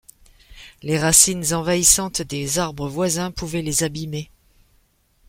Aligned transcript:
Les 0.81 0.97
racines 0.97 1.53
envahissantes 1.53 2.23
des 2.23 2.57
arbres 2.57 2.89
voisins 2.89 3.29
pouvaient 3.29 3.61
les 3.61 3.83
abîmer. 3.83 4.31